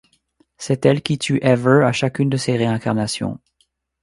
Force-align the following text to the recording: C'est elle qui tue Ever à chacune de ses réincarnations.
C'est 0.57 0.87
elle 0.87 1.03
qui 1.03 1.19
tue 1.19 1.37
Ever 1.43 1.83
à 1.83 1.91
chacune 1.91 2.27
de 2.27 2.35
ses 2.35 2.57
réincarnations. 2.57 3.39